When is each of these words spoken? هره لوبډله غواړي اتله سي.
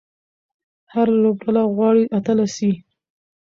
هره 0.91 1.13
لوبډله 1.23 1.63
غواړي 1.75 2.03
اتله 2.17 2.47
سي. 2.55 2.71